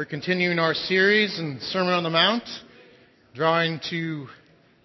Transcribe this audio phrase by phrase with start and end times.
[0.00, 2.44] We're continuing our series in Sermon on the Mount,
[3.34, 4.28] drawing to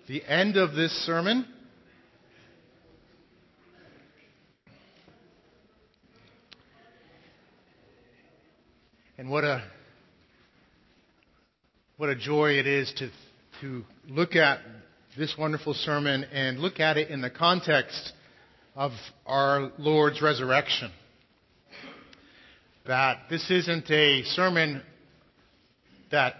[0.09, 1.47] the end of this sermon.
[9.17, 9.63] And what a
[11.95, 13.09] what a joy it is to
[13.61, 14.59] to look at
[15.17, 18.11] this wonderful sermon and look at it in the context
[18.75, 18.91] of
[19.25, 20.91] our Lord's resurrection.
[22.85, 24.83] That this isn't a sermon
[26.11, 26.35] that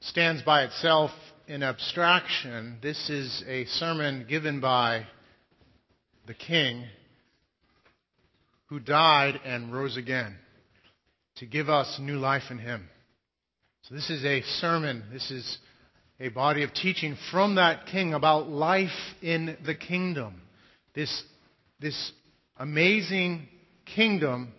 [0.00, 1.10] stands by itself
[1.46, 2.78] in abstraction.
[2.82, 5.06] This is a sermon given by
[6.26, 6.84] the King
[8.66, 10.36] who died and rose again
[11.36, 12.88] to give us new life in Him.
[13.82, 15.04] So this is a sermon.
[15.12, 15.58] This is
[16.20, 18.90] a body of teaching from that King about life
[19.22, 20.42] in the kingdom.
[20.94, 21.22] This,
[21.80, 22.12] this
[22.58, 23.48] amazing
[23.86, 24.52] kingdom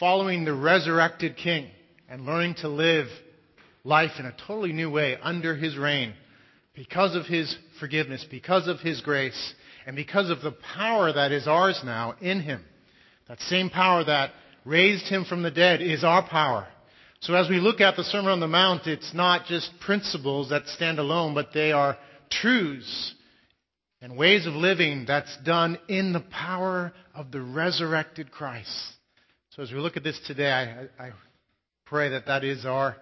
[0.00, 1.70] following the resurrected King
[2.08, 3.06] and learning to live
[3.86, 6.12] life in a totally new way under his reign
[6.74, 9.54] because of his forgiveness, because of his grace,
[9.86, 12.64] and because of the power that is ours now in him.
[13.28, 14.32] That same power that
[14.64, 16.66] raised him from the dead is our power.
[17.20, 20.66] So as we look at the Sermon on the Mount, it's not just principles that
[20.66, 21.96] stand alone, but they are
[22.28, 23.14] truths
[24.02, 28.70] and ways of living that's done in the power of the resurrected Christ.
[29.50, 30.50] So as we look at this today,
[30.98, 31.12] I, I
[31.86, 32.96] pray that that is our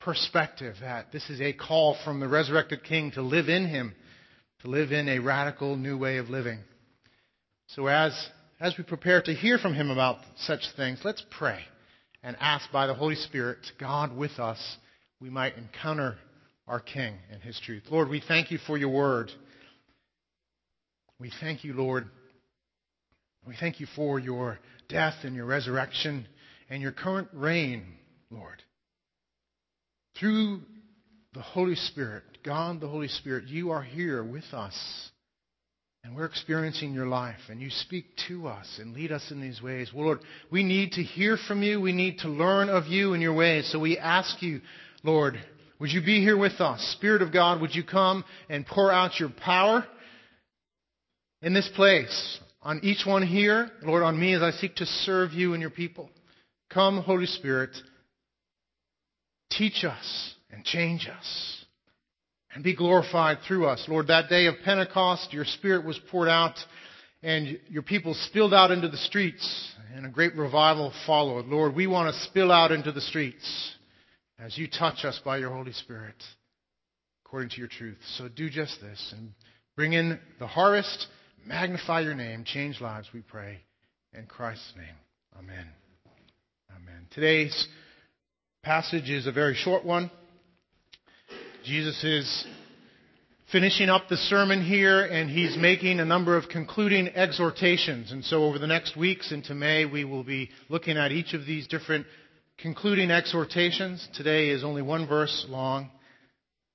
[0.00, 3.94] perspective that this is a call from the resurrected King to live in Him,
[4.60, 6.58] to live in a radical new way of living.
[7.68, 8.28] So as,
[8.60, 11.60] as we prepare to hear from Him about such things, let's pray
[12.22, 14.58] and ask by the Holy Spirit, God with us,
[15.20, 16.16] we might encounter
[16.68, 17.84] our King and His truth.
[17.90, 19.30] Lord, we thank you for your word.
[21.18, 22.06] We thank you, Lord.
[23.46, 26.26] We thank you for your death and your resurrection
[26.68, 27.84] and your current reign,
[28.30, 28.62] Lord.
[30.18, 30.60] Through
[31.34, 34.74] the Holy Spirit, God the Holy Spirit, you are here with us.
[36.04, 39.60] And we're experiencing your life, and you speak to us and lead us in these
[39.60, 39.90] ways.
[39.92, 40.20] Well, Lord,
[40.52, 41.80] we need to hear from you.
[41.80, 43.68] We need to learn of you and your ways.
[43.72, 44.60] So we ask you,
[45.02, 45.34] Lord,
[45.80, 46.80] would you be here with us?
[46.96, 49.84] Spirit of God, would you come and pour out your power
[51.42, 53.68] in this place on each one here?
[53.82, 56.08] Lord, on me as I seek to serve you and your people.
[56.70, 57.70] Come, Holy Spirit,
[59.56, 61.64] Teach us and change us
[62.54, 63.84] and be glorified through us.
[63.88, 66.56] Lord, that day of Pentecost, your Spirit was poured out
[67.22, 71.46] and your people spilled out into the streets and a great revival followed.
[71.46, 73.74] Lord, we want to spill out into the streets
[74.38, 76.16] as you touch us by your Holy Spirit
[77.24, 77.98] according to your truth.
[78.16, 79.32] So do just this and
[79.74, 81.06] bring in the harvest,
[81.44, 83.58] magnify your name, change lives, we pray.
[84.12, 84.96] In Christ's name,
[85.38, 85.66] amen.
[86.70, 87.06] Amen.
[87.10, 87.68] Today's
[88.66, 90.10] passage is a very short one.
[91.64, 92.46] Jesus is
[93.52, 98.10] finishing up the sermon here and he's making a number of concluding exhortations.
[98.10, 101.46] And so over the next weeks into May, we will be looking at each of
[101.46, 102.06] these different
[102.58, 104.08] concluding exhortations.
[104.14, 105.88] Today is only one verse long.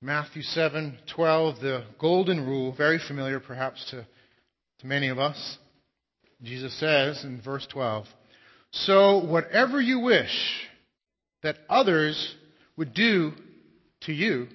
[0.00, 4.06] Matthew 7:12, the golden rule, very familiar perhaps to,
[4.78, 5.58] to many of us.
[6.42, 8.06] Jesus says in verse 12,
[8.70, 10.70] So whatever you wish
[11.42, 12.34] that others
[12.76, 13.32] would do
[14.02, 14.48] to you,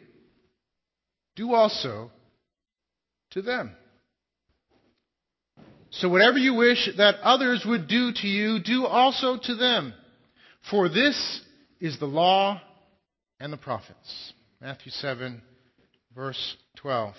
[1.36, 2.12] do also
[3.32, 3.72] to them.
[5.90, 9.94] So whatever you wish that others would do to you, do also to them.
[10.70, 11.42] For this
[11.80, 12.62] is the law
[13.40, 14.34] and the prophets.
[14.60, 15.42] Matthew 7,
[16.16, 17.14] verse 12.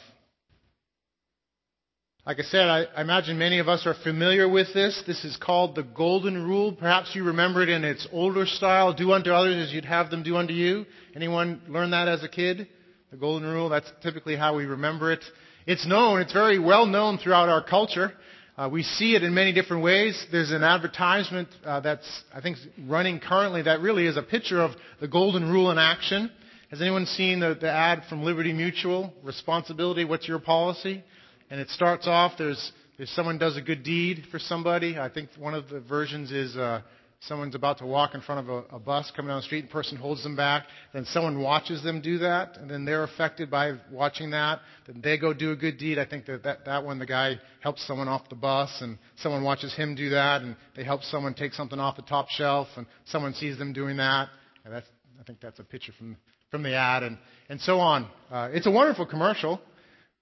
[2.28, 5.03] Like I said, I, I, imagine many of us are familiar with this.
[5.06, 6.75] This is called the Golden Rule.
[6.75, 8.93] Perhaps you remember it in its older style.
[8.93, 10.84] Do unto others as you'd have them do unto you.
[11.17, 12.69] Anyone learn that as a kid?
[13.11, 13.71] The Golden Rule.
[13.71, 15.25] That's typically how we remember it.
[15.67, 16.20] It's known.
[16.20, 18.12] It's very well known throughout our culture.
[18.58, 20.26] Uh, we see it in many different ways.
[20.31, 24.73] There's an advertisement uh, that's, I think, running currently that really is a picture of
[25.00, 26.31] the Golden Rule in action.
[26.70, 29.14] Has anyone seen the, the ad from Liberty Mutual?
[29.23, 31.03] Responsibility, what's your policy?
[31.50, 34.99] And it starts off there's if someone does a good deed for somebody.
[34.99, 36.83] I think one of the versions is uh,
[37.21, 39.69] someone's about to walk in front of a, a bus coming down the street, and
[39.69, 40.65] the person holds them back.
[40.93, 44.61] Then someone watches them do that, and then they're affected by watching that.
[44.87, 45.99] Then they go do a good deed.
[45.99, 49.44] I think that that, that one, the guy helps someone off the bus, and someone
[49.44, 52.87] watches him do that, and they help someone take something off the top shelf, and
[53.06, 54.29] someone sees them doing that.
[54.65, 54.87] And that's,
[55.21, 56.17] I think that's a picture from
[56.51, 57.19] from the ad, and
[57.49, 58.09] and so on.
[58.31, 59.61] Uh, it's a wonderful commercial.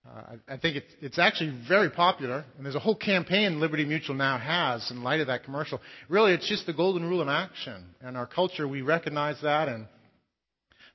[0.06, 4.14] Uh, I think it's, it's actually very popular, and there's a whole campaign Liberty Mutual
[4.14, 5.80] now has in light of that commercial.
[6.08, 7.84] Really, it's just the golden rule in action.
[8.06, 9.86] In our culture, we recognize that, and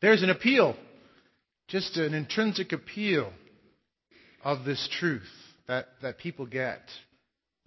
[0.02, 0.76] There's an appeal,
[1.68, 3.32] just an intrinsic appeal
[4.44, 5.30] of this truth
[5.68, 6.82] that, that people get.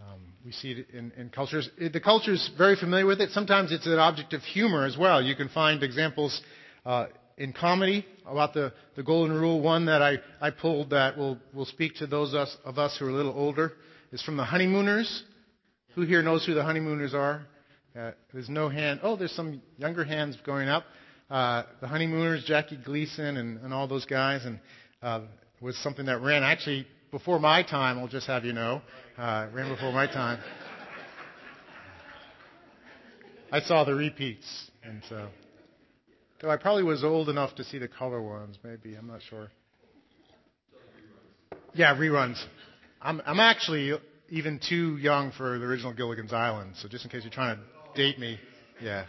[0.00, 1.70] Um, we see it in, in cultures.
[1.78, 3.30] The culture is very familiar with it.
[3.30, 5.22] Sometimes it's an object of humor as well.
[5.22, 6.42] You can find examples
[6.84, 9.60] uh, in comedy about the, the golden rule.
[9.60, 13.06] One that I, I pulled that will, will speak to those us, of us who
[13.06, 13.72] are a little older
[14.12, 15.24] is from the Honeymooners.
[15.94, 17.46] Who here knows who the Honeymooners are?
[17.96, 19.00] Uh, there's no hand.
[19.02, 20.84] Oh, there's some younger hands going up.
[21.30, 24.58] Uh, the Honeymooners, Jackie Gleason, and, and all those guys, and
[25.02, 25.20] uh,
[25.60, 27.98] was something that ran actually before my time.
[27.98, 28.82] I'll just have you know,
[29.16, 30.40] uh, ran before my time.
[33.52, 35.28] I saw the repeats, and so
[36.40, 38.96] Though I probably was old enough to see the color ones, maybe.
[38.96, 39.50] I'm not sure.
[41.74, 42.42] Yeah, reruns.
[43.00, 43.92] I'm, I'm actually
[44.30, 47.62] even too young for the original Gilligan's Island, so just in case you're trying to
[47.94, 48.38] date me,
[48.80, 49.04] yeah.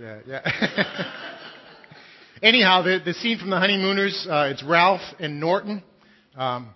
[0.00, 1.12] Yeah, yeah.
[2.42, 5.82] Anyhow, the, the scene from the Honeymooners, uh, it's Ralph and Norton.
[6.34, 6.74] Um,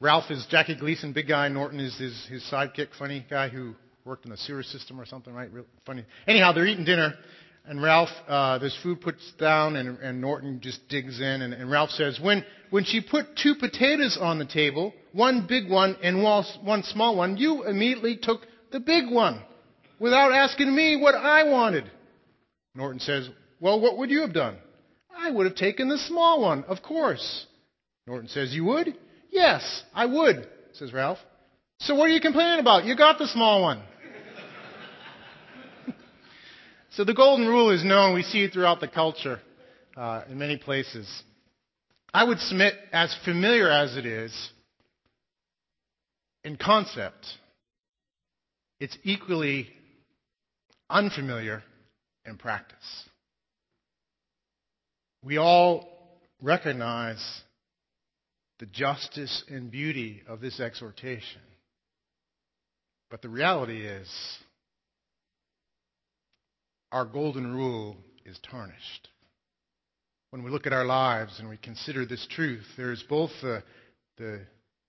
[0.00, 1.48] Ralph is Jackie Gleason, big guy.
[1.48, 3.74] Norton is his, his sidekick, funny guy who
[4.04, 5.52] worked in the sewer system or something, right?
[5.52, 6.04] Real funny.
[6.26, 7.14] Anyhow, they're eating dinner,
[7.68, 11.70] and Ralph, uh, there's food puts down, and, and Norton just digs in, and, and
[11.70, 16.22] Ralph says, when, when she put two potatoes on the table, one big one and
[16.22, 19.42] one small one, you immediately took the big one
[19.98, 21.90] without asking me what I wanted.
[22.74, 23.28] Norton says,
[23.60, 24.58] well, what would you have done?
[25.16, 27.46] I would have taken the small one, of course.
[28.06, 28.96] Norton says, you would?
[29.30, 31.18] Yes, I would, says Ralph.
[31.80, 32.84] So what are you complaining about?
[32.84, 33.82] You got the small one.
[36.90, 38.14] So the golden rule is known.
[38.14, 39.40] We see it throughout the culture
[39.96, 41.06] uh, in many places.
[42.12, 44.32] I would submit, as familiar as it is
[46.44, 47.26] in concept,
[48.80, 49.68] it's equally
[50.88, 51.62] unfamiliar
[52.24, 52.78] in practice.
[55.24, 55.88] We all
[56.40, 57.22] recognize
[58.58, 61.40] the justice and beauty of this exhortation.
[63.10, 64.08] But the reality is,
[66.96, 67.94] our golden rule
[68.24, 69.08] is tarnished.
[70.30, 73.62] When we look at our lives and we consider this truth, there's both the,
[74.16, 74.40] the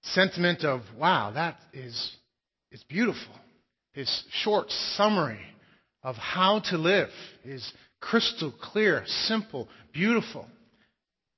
[0.03, 2.15] sentiment of, wow, that is,
[2.71, 3.33] is beautiful.
[3.91, 5.41] His short summary
[6.01, 7.09] of how to live
[7.43, 10.47] is crystal clear, simple, beautiful.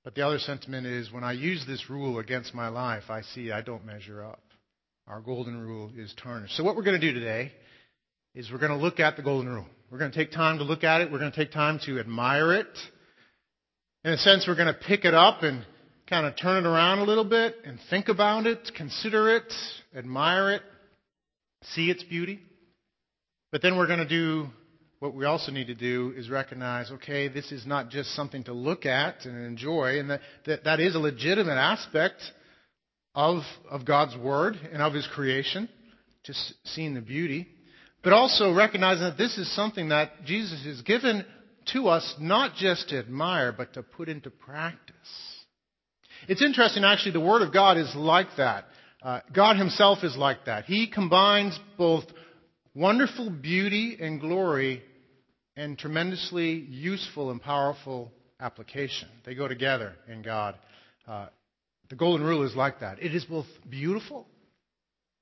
[0.03, 3.51] But the other sentiment is when I use this rule against my life, I see
[3.51, 4.43] I don't measure up.
[5.07, 6.55] Our golden rule is tarnished.
[6.57, 7.53] So, what we're going to do today
[8.35, 9.65] is we're going to look at the golden rule.
[9.91, 11.11] We're going to take time to look at it.
[11.11, 12.67] We're going to take time to admire it.
[14.03, 15.65] In a sense, we're going to pick it up and
[16.07, 19.51] kind of turn it around a little bit and think about it, consider it,
[19.95, 20.61] admire it,
[21.73, 22.39] see its beauty.
[23.51, 24.49] But then we're going to do
[24.99, 28.53] what we also need to do is recognize, okay, this is not just something to
[28.53, 32.21] look at and enjoy, and that, that, that is a legitimate aspect
[33.15, 33.41] of,
[33.71, 35.67] of God's Word and of His creation,
[36.23, 37.47] just seeing the beauty
[38.03, 41.25] but also recognizing that this is something that Jesus has given
[41.73, 44.95] to us not just to admire, but to put into practice.
[46.27, 48.65] It's interesting, actually, the Word of God is like that.
[49.01, 50.65] Uh, God Himself is like that.
[50.65, 52.05] He combines both
[52.73, 54.83] wonderful beauty and glory
[55.55, 59.07] and tremendously useful and powerful application.
[59.25, 60.55] They go together in God.
[61.07, 61.27] Uh,
[61.89, 63.01] the Golden Rule is like that.
[63.01, 64.27] It is both beautiful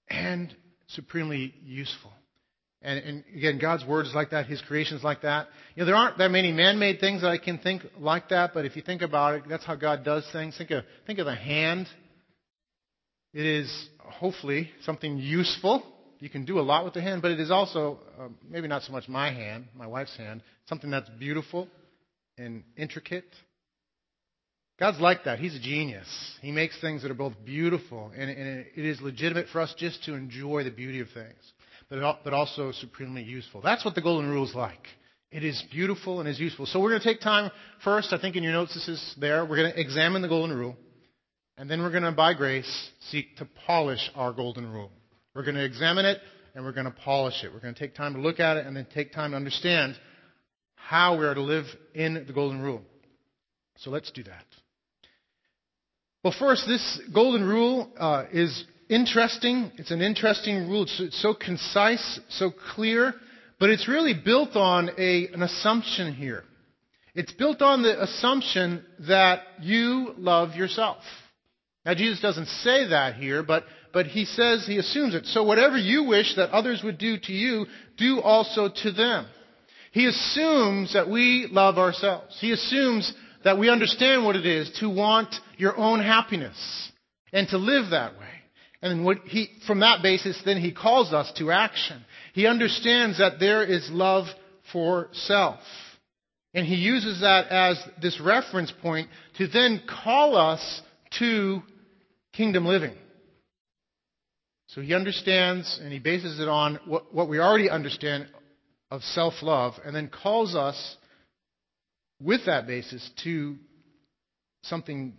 [0.10, 0.56] and
[0.88, 2.12] supremely useful.
[2.88, 4.46] And, and, again, God's word is like that.
[4.46, 5.48] His creation is like that.
[5.76, 8.64] You know, there aren't that many man-made things that I can think like that, but
[8.64, 10.58] if you think about it, that's how God does things.
[10.58, 11.88] Think of, think of the hand.
[13.34, 15.84] It is hopefully something useful.
[16.20, 18.84] You can do a lot with the hand, but it is also, uh, maybe not
[18.84, 21.68] so much my hand, my wife's hand, something that's beautiful
[22.38, 23.26] and intricate.
[24.80, 25.40] God's like that.
[25.40, 26.08] He's a genius.
[26.42, 30.06] He makes things that are both beautiful, and, and it is legitimate for us just
[30.06, 31.52] to enjoy the beauty of things
[31.90, 33.62] but also supremely useful.
[33.62, 34.88] That's what the Golden Rule is like.
[35.32, 36.66] It is beautiful and is useful.
[36.66, 37.52] So we're going to take time
[37.84, 38.14] first.
[38.14, 39.46] I think in your notes this is there.
[39.46, 40.76] We're going to examine the Golden Rule.
[41.58, 44.92] And then we're going to, by grace, seek to polish our Golden Rule.
[45.34, 46.20] We're going to examine it
[46.56, 47.54] and we're going to polish it.
[47.54, 49.96] We're going to take time to look at it and then take time to understand
[50.76, 52.82] how we are to live in the Golden Rule.
[53.78, 54.46] So let's do that.
[56.24, 59.72] Well, first, this Golden Rule uh, is interesting.
[59.78, 60.84] It's an interesting rule.
[60.84, 63.14] It's, so concise, so clear,
[63.60, 66.44] but it's really built on a, an assumption here.
[67.16, 70.98] It's built on the assumption that you love yourself.
[71.86, 73.64] Now, Jesus doesn't say that here, but,
[73.94, 75.26] but he says, he assumes it.
[75.26, 77.66] So whatever you wish that others would do to you,
[77.98, 79.26] do also to them.
[79.94, 82.38] He assumes that we love ourselves.
[82.40, 83.14] He assumes
[83.44, 86.92] that we understand what it is to want your own happiness
[87.32, 88.37] and to live that way.
[88.82, 92.04] And he, from that basis, then he calls us to action.
[92.34, 94.28] He understands that there is love
[94.72, 95.60] for self.
[96.54, 100.82] And he uses that as this reference point to then call us
[101.20, 101.62] to
[102.34, 102.94] kingdom living.
[104.68, 108.28] So he understands and he bases it on what, what we already understand
[108.92, 110.98] of self love and then calls us
[112.22, 113.56] with that basis to
[114.64, 115.14] something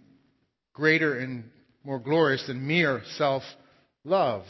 [0.75, 1.51] greater and
[1.89, 3.43] more glorious than mere self
[4.05, 4.45] love.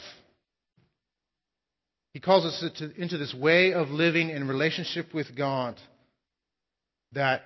[2.13, 5.77] He calls us into this way of living in relationship with God
[7.13, 7.43] that,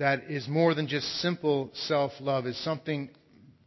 [0.00, 3.10] that is more than just simple self love, is something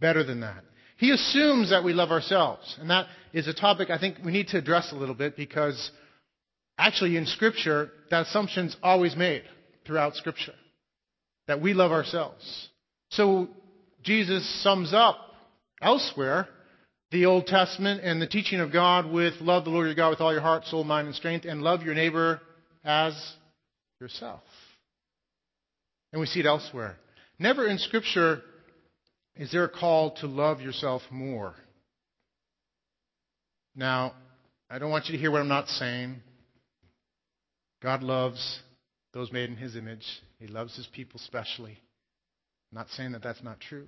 [0.02, 0.66] better than that.
[0.98, 2.76] He assumes that we love ourselves.
[2.78, 5.92] And that is a topic I think we need to address a little bit because
[6.78, 9.44] actually in Scripture, that assumption's always made
[9.88, 10.56] throughout Scripture.
[11.48, 12.68] That we love ourselves.
[13.12, 13.48] So
[14.04, 15.18] Jesus sums up
[15.82, 16.48] elsewhere
[17.12, 20.20] the Old Testament and the teaching of God with love the Lord your God with
[20.20, 22.42] all your heart, soul, mind, and strength, and love your neighbor
[22.84, 23.14] as
[24.02, 24.42] yourself.
[26.12, 26.98] And we see it elsewhere.
[27.40, 28.42] Never in Scripture
[29.36, 31.56] is there a call to love yourself more.
[33.76, 34.14] Now,
[34.70, 36.16] I don't want you to hear what I'm not saying.
[37.82, 38.60] God loves
[39.14, 40.06] those made in His image.
[40.40, 41.80] He loves His people specially.
[42.74, 43.86] I'm not saying that that's not true.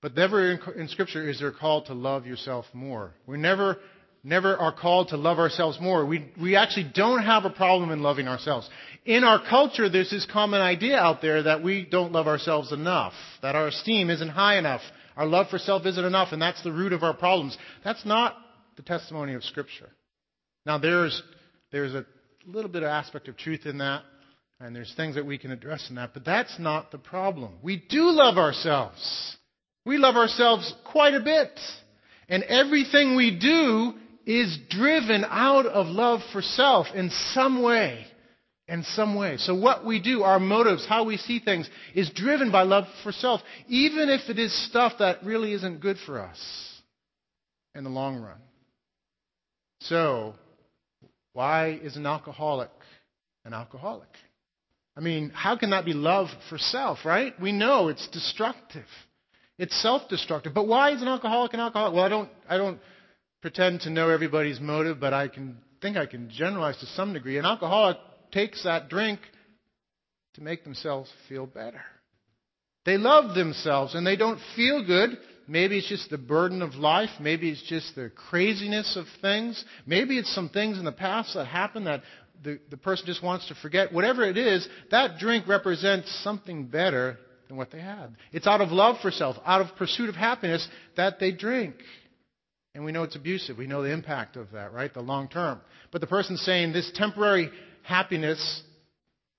[0.00, 3.12] But never in, Scripture is there a call to love yourself more.
[3.26, 3.78] We never
[4.22, 6.06] never are called to love ourselves more.
[6.06, 8.70] We, we actually don't have a problem in loving ourselves.
[9.04, 13.14] In our culture, there's this common idea out there that we don't love ourselves enough,
[13.42, 14.82] that our esteem isn't high enough,
[15.16, 17.58] our love for self isn't enough, and that's the root of our problems.
[17.82, 18.36] That's not
[18.76, 19.90] the testimony of Scripture.
[20.64, 21.20] Now, there's,
[21.72, 22.06] there's a
[22.46, 24.02] little bit of aspect of truth in that,
[24.60, 27.52] and there's things that we can address in that, but that's not the problem.
[27.62, 29.36] We do love ourselves.
[29.84, 31.50] We love ourselves quite a bit.
[32.28, 33.94] And everything we do
[34.26, 38.06] is driven out of love for self in some way.
[38.66, 39.36] In some way.
[39.36, 43.12] So what we do, our motives, how we see things, is driven by love for
[43.12, 46.40] self, even if it is stuff that really isn't good for us
[47.76, 48.38] in the long run.
[49.82, 50.34] So,
[51.32, 52.70] why is an alcoholic
[53.44, 54.08] an alcoholic?
[54.96, 57.38] I mean, how can that be love for self, right?
[57.40, 58.86] We know it's destructive.
[59.58, 60.54] It's self-destructive.
[60.54, 61.94] But why is an alcoholic an alcoholic?
[61.94, 62.78] Well, I don't, I don't
[63.42, 67.38] pretend to know everybody's motive, but I can think I can generalize to some degree.
[67.38, 67.98] An alcoholic
[68.32, 69.20] takes that drink
[70.34, 71.80] to make themselves feel better.
[72.84, 75.18] They love themselves and they don't feel good.
[75.48, 77.10] Maybe it's just the burden of life.
[77.20, 79.62] Maybe it's just the craziness of things.
[79.86, 82.02] Maybe it's some things in the past that happened that
[82.42, 83.92] the, the person just wants to forget.
[83.92, 88.16] Whatever it is, that drink represents something better than what they had.
[88.32, 90.66] It's out of love for self, out of pursuit of happiness
[90.96, 91.74] that they drink.
[92.74, 93.56] And we know it's abusive.
[93.56, 94.92] We know the impact of that, right?
[94.92, 95.60] The long term.
[95.92, 97.50] But the person saying this temporary
[97.82, 98.62] happiness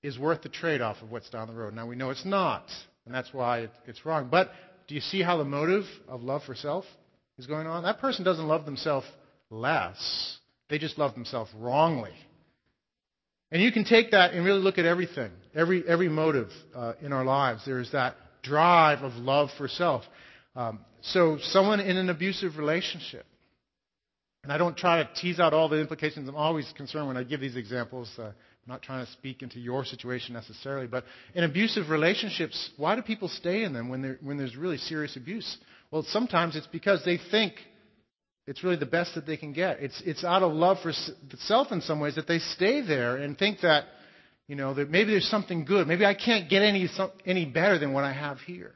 [0.02, 1.74] is worth the trade off of what's down the road.
[1.74, 2.64] Now we know it's not.
[3.06, 4.28] And that's why it's wrong.
[4.30, 4.50] But
[4.86, 6.84] do you see how the motive of love for self
[7.38, 7.84] is going on?
[7.84, 9.06] That person doesn't love themselves
[9.50, 10.38] less.
[10.68, 12.12] They just love themselves wrongly.
[13.50, 17.12] And you can take that and really look at everything, every, every motive uh, in
[17.12, 17.62] our lives.
[17.64, 20.02] There's that drive of love for self.
[20.54, 23.24] Um, so, someone in an abusive relationship,
[24.42, 26.28] and I don't try to tease out all the implications.
[26.28, 28.10] I'm always concerned when I give these examples.
[28.18, 28.32] Uh, I'm
[28.66, 33.28] not trying to speak into your situation necessarily, but in abusive relationships, why do people
[33.28, 35.56] stay in them when, when there's really serious abuse?
[35.90, 37.54] Well, sometimes it's because they think
[38.48, 39.80] it's really the best that they can get.
[39.80, 40.90] It's, it's out of love for
[41.40, 43.84] self in some ways that they stay there and think that,
[44.46, 45.86] you know, that maybe there's something good.
[45.86, 46.88] Maybe I can't get any,
[47.26, 48.72] any better than what I have here.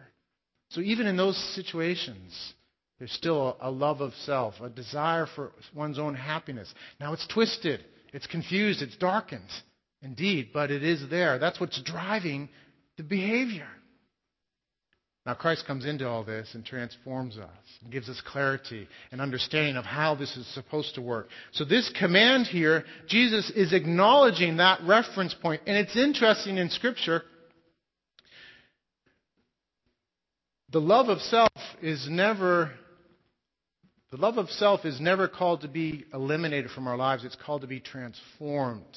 [0.68, 2.52] So even in those situations,
[2.98, 6.72] there's still a love of self, a desire for one's own happiness.
[7.00, 9.48] Now it's twisted, it's confused, it's darkened,
[10.02, 11.38] indeed, but it is there.
[11.38, 12.50] That's what's driving
[12.98, 13.68] the behavior.
[15.24, 17.48] Now Christ comes into all this and transforms us
[17.82, 21.28] and gives us clarity and understanding of how this is supposed to work.
[21.52, 25.62] So this command here, Jesus is acknowledging that reference point.
[25.66, 27.22] And it's interesting in Scripture
[30.72, 31.50] The love of self
[31.82, 32.70] is never
[34.10, 37.24] the love of self is never called to be eliminated from our lives.
[37.24, 38.96] It's called to be transformed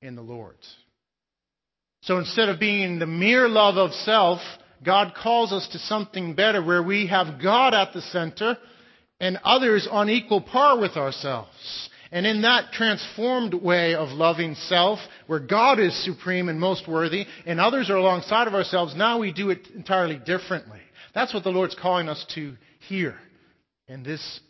[0.00, 0.56] in the Lord.
[2.02, 4.40] So instead of being the mere love of self,
[4.84, 8.58] God calls us to something better where we have God at the center
[9.20, 11.88] and others on equal par with ourselves.
[12.10, 17.24] And in that transformed way of loving self, where God is supreme and most worthy,
[17.46, 20.80] and others are alongside of ourselves, now we do it entirely differently.
[21.14, 22.54] That's what the Lord's calling us to
[22.88, 23.16] here
[23.88, 24.40] in this,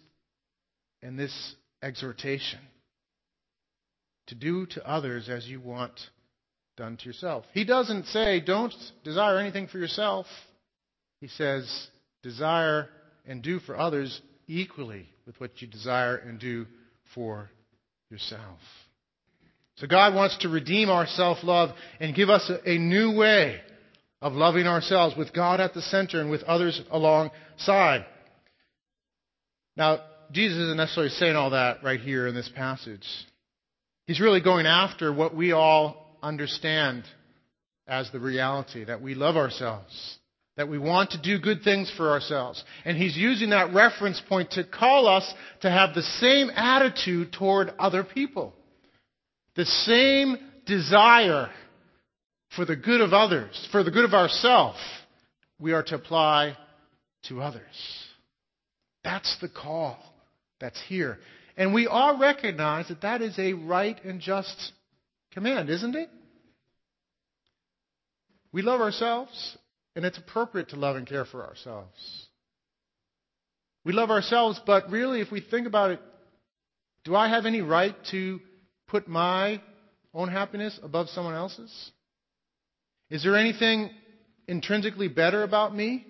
[1.02, 2.58] in this exhortation.
[4.28, 5.92] To do to others as you want
[6.76, 7.44] done to yourself.
[7.52, 8.72] He doesn't say, don't
[9.04, 10.26] desire anything for yourself.
[11.20, 11.88] He says,
[12.22, 12.88] desire
[13.26, 16.66] and do for others equally with what you desire and do
[17.14, 17.50] for
[18.10, 18.58] yourself.
[19.76, 23.60] So God wants to redeem our self-love and give us a, a new way
[24.20, 28.06] of loving ourselves with God at the center and with others alongside.
[29.76, 30.00] Now,
[30.30, 33.06] Jesus isn't necessarily saying all that right here in this passage.
[34.06, 37.04] He's really going after what we all understand
[37.86, 40.18] as the reality that we love ourselves,
[40.56, 42.62] that we want to do good things for ourselves.
[42.84, 47.72] And he's using that reference point to call us to have the same attitude toward
[47.78, 48.52] other people.
[49.56, 50.36] The same
[50.66, 51.50] desire
[52.54, 54.78] for the good of others, for the good of ourselves,
[55.58, 56.56] we are to apply
[57.24, 57.62] to others.
[59.04, 59.98] That's the call
[60.60, 61.18] that's here.
[61.56, 64.72] And we all recognize that that is a right and just
[65.32, 66.08] command, isn't it?
[68.52, 69.56] We love ourselves
[69.96, 72.28] and it's appropriate to love and care for ourselves.
[73.84, 76.00] We love ourselves, but really, if we think about it,
[77.04, 78.40] do I have any right to
[78.86, 79.60] put my
[80.14, 81.90] own happiness above someone else's?
[83.10, 83.90] Is there anything
[84.46, 86.06] intrinsically better about me?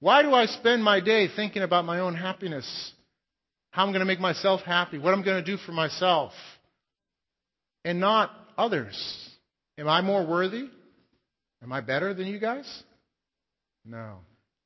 [0.00, 2.92] Why do I spend my day thinking about my own happiness?
[3.70, 4.98] How I'm going to make myself happy?
[4.98, 6.32] What I'm going to do for myself?
[7.84, 8.96] And not others?
[9.78, 10.68] Am I more worthy?
[11.62, 12.82] Am I better than you guys?
[13.84, 14.18] No.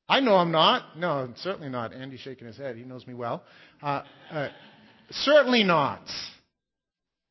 [0.07, 0.97] I know I'm not.
[0.97, 1.93] No, certainly not.
[1.93, 2.75] Andy's shaking his head.
[2.75, 3.43] He knows me well.
[3.81, 4.49] Uh, uh,
[5.11, 6.01] certainly not.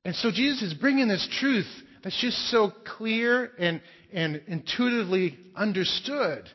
[0.05, 1.67] And so Jesus is bringing this truth
[2.03, 3.81] that's just so clear and,
[4.13, 6.49] and intuitively understood.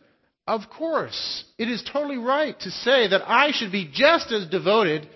[0.47, 5.07] Of course, it is totally right to say that I should be just as devoted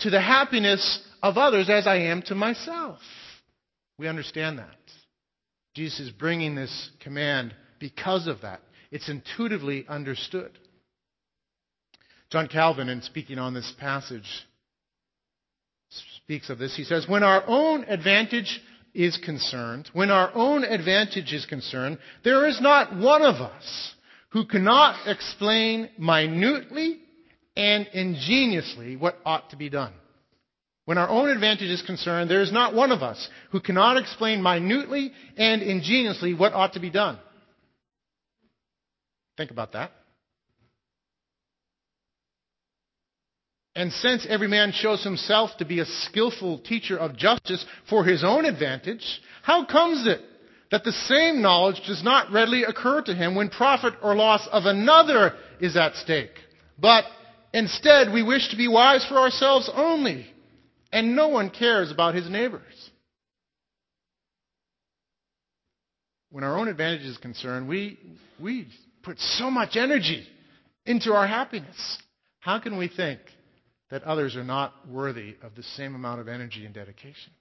[0.00, 2.98] to the happiness of others as I am to myself.
[4.02, 4.74] We understand that.
[5.76, 8.60] Jesus is bringing this command because of that.
[8.90, 10.50] It's intuitively understood.
[12.28, 14.26] John Calvin, in speaking on this passage,
[16.16, 16.76] speaks of this.
[16.76, 18.60] He says, When our own advantage
[18.92, 23.94] is concerned, when our own advantage is concerned, there is not one of us
[24.30, 26.98] who cannot explain minutely
[27.56, 29.92] and ingeniously what ought to be done.
[30.84, 34.42] When our own advantage is concerned, there is not one of us who cannot explain
[34.42, 37.18] minutely and ingeniously what ought to be done.
[39.36, 39.92] Think about that.
[43.74, 48.22] And since every man shows himself to be a skillful teacher of justice for his
[48.22, 49.04] own advantage,
[49.42, 50.20] how comes it
[50.70, 54.66] that the same knowledge does not readily occur to him when profit or loss of
[54.66, 56.34] another is at stake?
[56.78, 57.04] But
[57.54, 60.26] instead, we wish to be wise for ourselves only
[60.92, 62.90] and no one cares about his neighbors.
[66.30, 67.98] When our own advantage is concerned, we,
[68.40, 68.68] we
[69.02, 70.26] put so much energy
[70.86, 71.98] into our happiness.
[72.40, 73.20] How can we think
[73.90, 77.32] that others are not worthy of the same amount of energy and dedication?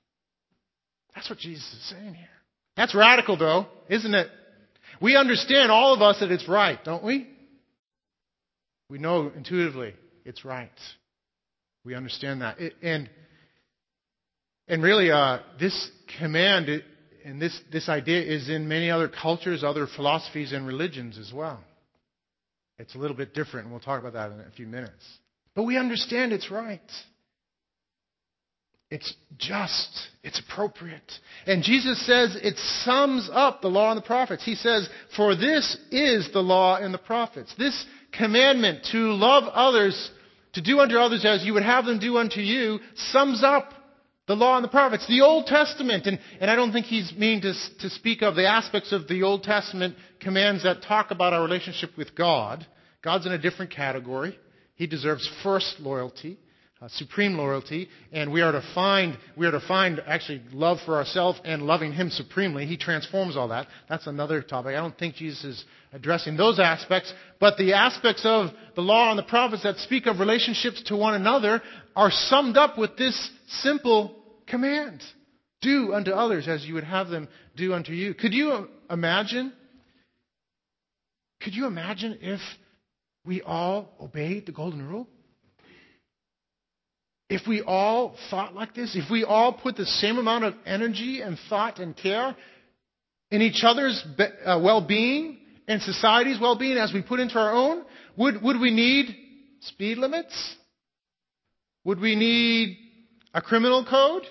[1.15, 2.27] That's what Jesus is saying here.
[2.77, 4.27] That's radical, though, isn't it?
[5.01, 7.27] We understand, all of us, that it's right, don't we?
[8.89, 9.93] We know intuitively
[10.25, 10.69] it's right.
[11.83, 12.59] We understand that.
[12.59, 13.09] It, and
[14.71, 16.69] and really, uh, this command
[17.25, 21.60] and this, this idea is in many other cultures, other philosophies, and religions as well.
[22.79, 25.03] It's a little bit different, and we'll talk about that in a few minutes.
[25.55, 26.79] But we understand it's right.
[28.89, 30.07] It's just.
[30.23, 31.12] It's appropriate.
[31.45, 34.45] And Jesus says it sums up the law and the prophets.
[34.45, 37.53] He says, For this is the law and the prophets.
[37.57, 40.12] This commandment to love others,
[40.53, 43.73] to do unto others as you would have them do unto you, sums up
[44.32, 46.08] the law and the prophets, the Old Testament.
[46.08, 49.24] And, and I don't think he's meaning to, to speak of the aspects of the
[49.24, 52.65] Old Testament commands that talk about our relationship with God.
[53.02, 54.39] God's in a different category.
[54.76, 56.39] He deserves first loyalty,
[56.82, 60.96] uh, supreme loyalty, and we are to find we are to find actually love for
[60.96, 62.65] ourselves and loving Him supremely.
[62.65, 63.67] He transforms all that.
[63.89, 64.76] That's another topic.
[64.78, 69.20] I don't think Jesus is addressing those aspects, but the aspects of the law and
[69.20, 71.62] the prophets that speak of relationships to one another
[71.98, 74.20] are summed up with this simple
[74.51, 75.01] command.
[75.61, 78.13] Do unto others as you would have them do unto you.
[78.13, 79.53] Could you imagine?
[81.41, 82.39] Could you imagine if
[83.25, 85.07] we all obeyed the golden rule?
[87.29, 91.21] If we all thought like this, if we all put the same amount of energy
[91.21, 92.35] and thought and care
[93.29, 95.37] in each other's uh, well being
[95.67, 97.83] and society's well being as we put into our own,
[98.17, 99.15] would, would we need
[99.61, 100.55] speed limits?
[101.85, 102.77] Would we need
[103.33, 104.23] a criminal code?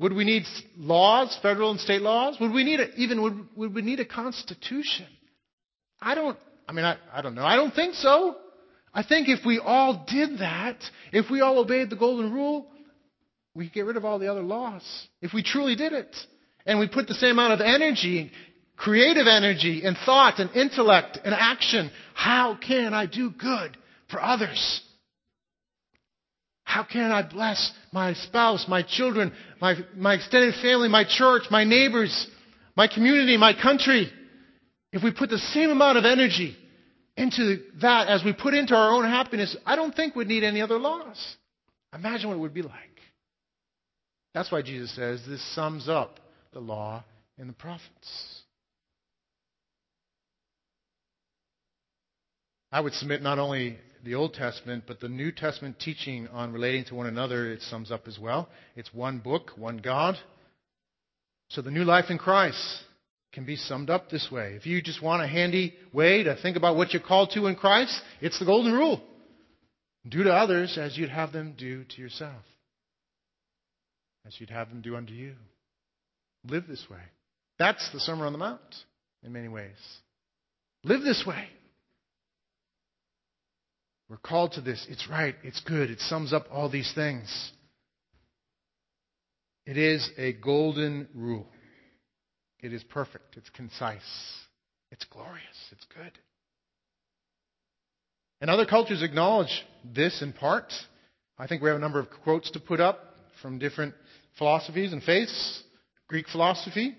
[0.00, 0.44] Would we need
[0.78, 2.38] laws, federal and state laws?
[2.40, 5.06] Would we need a, even would, would we need a constitution?
[6.00, 6.38] I don't.
[6.66, 7.44] I mean, I, I don't know.
[7.44, 8.36] I don't think so.
[8.94, 10.78] I think if we all did that,
[11.12, 12.66] if we all obeyed the golden rule,
[13.54, 14.82] we could get rid of all the other laws.
[15.20, 16.16] If we truly did it,
[16.64, 18.32] and we put the same amount of energy,
[18.76, 23.76] creative energy, and thought, and intellect, and action, how can I do good
[24.10, 24.82] for others?
[26.70, 31.64] How can I bless my spouse, my children, my, my extended family, my church, my
[31.64, 32.28] neighbors,
[32.76, 34.08] my community, my country?
[34.92, 36.56] If we put the same amount of energy
[37.16, 40.62] into that as we put into our own happiness, I don't think we'd need any
[40.62, 41.16] other laws.
[41.92, 43.00] Imagine what it would be like.
[44.32, 46.20] That's why Jesus says this sums up
[46.52, 47.02] the law
[47.36, 48.42] and the prophets.
[52.70, 56.84] I would submit not only the Old Testament, but the New Testament teaching on relating
[56.86, 58.48] to one another, it sums up as well.
[58.76, 60.16] It's one book, one God.
[61.48, 62.82] So the new life in Christ
[63.32, 64.54] can be summed up this way.
[64.56, 67.56] If you just want a handy way to think about what you're called to in
[67.56, 69.00] Christ, it's the golden rule.
[70.08, 72.42] Do to others as you'd have them do to yourself,
[74.26, 75.34] as you'd have them do unto you.
[76.48, 77.02] Live this way.
[77.58, 78.60] That's the Sermon on the Mount
[79.22, 79.76] in many ways.
[80.84, 81.46] Live this way.
[84.10, 84.84] We're called to this.
[84.90, 85.36] It's right.
[85.44, 85.88] It's good.
[85.88, 87.52] It sums up all these things.
[89.66, 91.46] It is a golden rule.
[92.58, 93.36] It is perfect.
[93.36, 94.02] It's concise.
[94.90, 95.38] It's glorious.
[95.70, 96.10] It's good.
[98.40, 100.72] And other cultures acknowledge this in part.
[101.38, 103.94] I think we have a number of quotes to put up from different
[104.38, 105.62] philosophies and faiths.
[106.08, 106.96] Greek philosophy,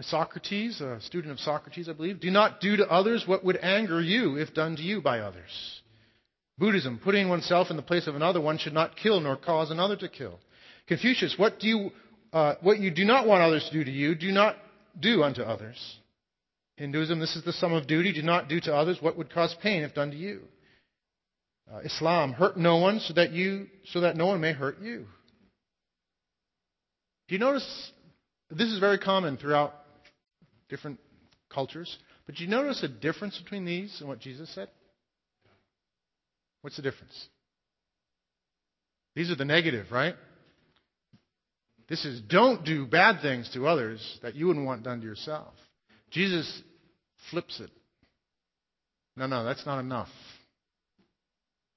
[0.00, 4.00] Isocrates, a student of Socrates, I believe, do not do to others what would anger
[4.00, 5.82] you if done to you by others.
[6.56, 9.96] Buddhism, putting oneself in the place of another, one should not kill nor cause another
[9.96, 10.38] to kill.
[10.86, 11.90] Confucius, what, do you,
[12.32, 14.56] uh, what you do not want others to do to you, do not
[14.98, 15.76] do unto others.
[16.76, 18.12] Hinduism, this is the sum of duty.
[18.12, 20.40] Do not do to others what would cause pain if done to you.
[21.70, 25.06] Uh, Islam, hurt no one so that you, so that no one may hurt you.
[27.28, 27.92] Do you notice
[28.50, 29.74] this is very common throughout
[30.70, 30.98] different
[31.52, 31.98] cultures.
[32.26, 34.68] But you notice a difference between these and what Jesus said?
[36.62, 37.28] What's the difference?
[39.14, 40.14] These are the negative, right?
[41.88, 45.52] This is don't do bad things to others that you wouldn't want done to yourself.
[46.10, 46.62] Jesus
[47.30, 47.70] flips it.
[49.16, 50.08] No, no, that's not enough.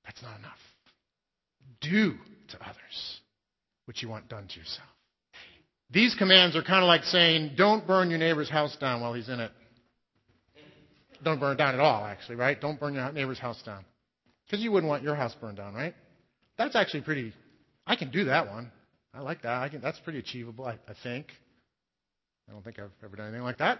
[0.05, 0.59] That's not enough.
[1.81, 2.13] Do
[2.49, 3.19] to others
[3.85, 4.87] what you want done to yourself.
[5.93, 9.29] These commands are kind of like saying, don't burn your neighbor's house down while he's
[9.29, 9.51] in it.
[11.23, 12.59] Don't burn it down at all, actually, right?
[12.59, 13.85] Don't burn your neighbor's house down.
[14.45, 15.93] Because you wouldn't want your house burned down, right?
[16.57, 17.31] That's actually pretty,
[17.85, 18.71] I can do that one.
[19.13, 19.61] I like that.
[19.61, 21.27] I can, that's pretty achievable, I, I think.
[22.49, 23.79] I don't think I've ever done anything like that.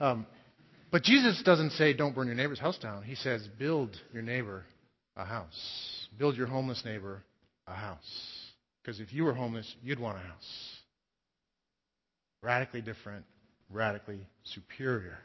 [0.00, 0.26] Um,
[0.90, 3.02] but Jesus doesn't say, don't burn your neighbor's house down.
[3.02, 4.64] He says, build your neighbor
[5.16, 6.08] a house.
[6.18, 7.22] Build your homeless neighbor
[7.66, 7.98] a house.
[8.82, 10.75] Because if you were homeless, you'd want a house.
[12.46, 13.24] Radically different,
[13.70, 15.18] radically superior.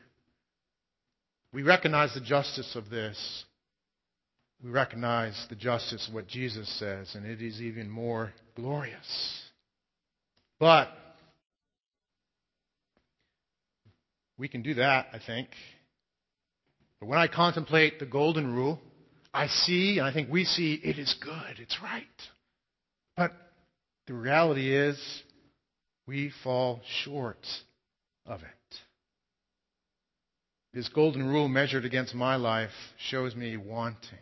[1.54, 3.46] We recognize the justice of this.
[4.64, 9.44] We recognize the justice of what Jesus says, and it is even more glorious.
[10.60, 10.88] But
[14.40, 15.50] we can do that, I think.
[17.00, 18.80] But when I contemplate the golden rule,
[19.32, 22.04] I see, and I think we see, it is good, it's right.
[23.16, 23.34] But
[24.08, 25.00] the reality is,
[26.12, 27.48] we fall short
[28.26, 28.76] of it.
[30.74, 32.72] This golden rule measured against my life
[33.10, 34.20] shows me wanting.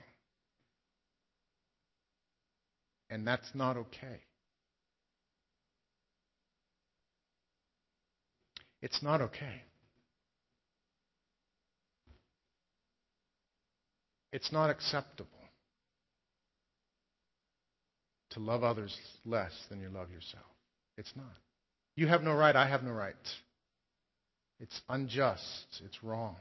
[3.10, 4.22] And that's not okay.
[8.84, 9.64] It's not okay.
[14.32, 15.28] It's not acceptable
[18.30, 20.46] to love others less than you love yourself.
[20.96, 21.26] It's not.
[22.00, 23.14] You have no right, I have no right.
[24.62, 26.38] It's unjust, it's wrong.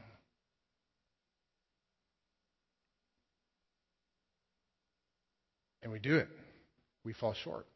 [5.82, 6.28] And we do it.
[7.04, 7.66] We fall short.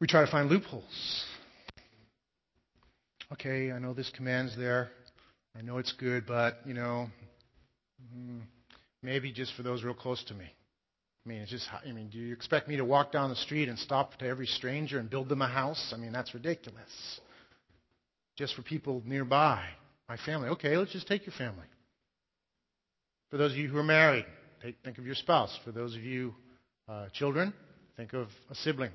[0.00, 1.26] We try to find loopholes.
[3.34, 4.88] Okay, I know this command's there.
[5.54, 7.08] I know it's good, but, you know,
[8.16, 8.40] mm,
[9.02, 10.46] maybe just for those real close to me.
[11.24, 13.68] I mean, it's just, I mean, do you expect me to walk down the street
[13.68, 15.92] and stop to every stranger and build them a house?
[15.94, 17.20] I mean, that's ridiculous.
[18.36, 19.62] Just for people nearby,
[20.08, 20.48] my family.
[20.50, 21.66] Okay, let's just take your family.
[23.30, 24.24] For those of you who are married,
[24.62, 25.54] take, think of your spouse.
[25.64, 26.34] For those of you
[26.88, 27.52] uh, children,
[27.96, 28.92] think of a sibling.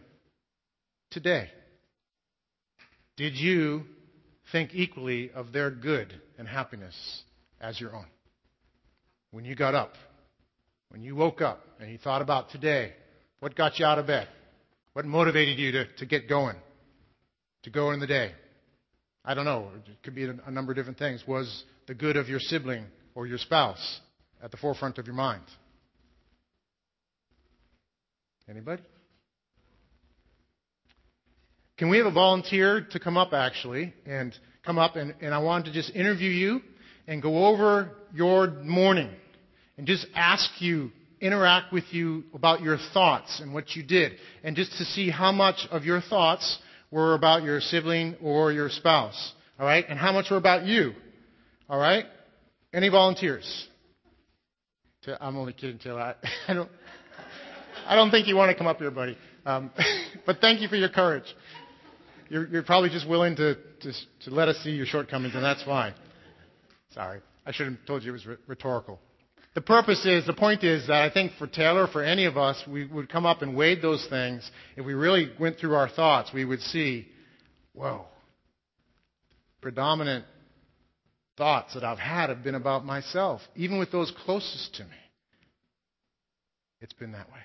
[1.12, 1.50] Today,
[3.16, 3.84] did you
[4.52, 6.96] think equally of their good and happiness
[7.62, 8.08] as your own?
[9.30, 9.94] When you got up,
[10.94, 12.94] when you woke up and you thought about today,
[13.40, 14.28] what got you out of bed?
[14.94, 16.56] What motivated you to, to get going,
[17.64, 18.32] to go in the day?
[19.26, 19.70] I don't know.
[19.88, 21.24] It could be a number of different things.
[21.28, 24.02] Was the good of your sibling or your spouse
[24.42, 25.42] at the forefront of your mind?
[28.48, 28.84] Anybody?
[31.78, 34.32] Can we have a volunteer to come up actually and
[34.64, 36.62] come up and, and I want to just interview you
[37.08, 39.10] and go over your morning
[39.78, 40.92] and just ask you,
[41.24, 44.12] interact with you about your thoughts and what you did
[44.44, 46.60] and just to see how much of your thoughts
[46.92, 49.34] were about your sibling or your spouse.
[49.58, 49.86] All right?
[49.88, 50.92] And how much were about you.
[51.70, 52.06] All right?
[52.74, 53.68] Any volunteers?
[55.20, 56.16] I'm only kidding, Taylor.
[56.48, 56.70] I, don't.
[57.86, 59.18] I don't think you want to come up here, buddy.
[59.46, 59.72] Um,
[60.26, 61.26] but thank you for your courage.
[62.30, 65.64] You're, you're probably just willing to, to, to, let us see your shortcomings, and that's
[65.64, 65.94] fine.
[66.94, 67.22] Sorry.
[67.46, 69.00] I should have told you it was rhetorical.
[69.56, 72.62] The purpose is, the point is that I think for Taylor, for any of us,
[72.68, 74.50] we would come up and weigh those things.
[74.76, 77.08] If we really went through our thoughts, we would see,
[77.74, 78.06] whoa,
[79.62, 80.26] predominant
[81.38, 84.90] thoughts that I've had have been about myself, even with those closest to me.
[86.82, 87.40] It's been that way.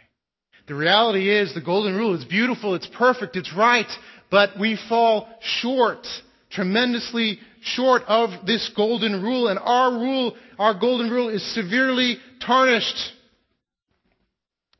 [0.67, 3.87] The reality is the golden rule is beautiful, it's perfect, it's right,
[4.31, 6.07] but we fall short,
[6.51, 13.13] tremendously short of this golden rule, and our rule, our golden rule is severely tarnished.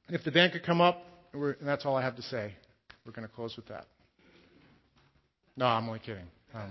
[0.09, 2.55] If the band could come up, and that's all I have to say.
[3.05, 3.87] We're going to close with that.
[5.57, 6.27] No, I'm only kidding.
[6.55, 6.71] Um,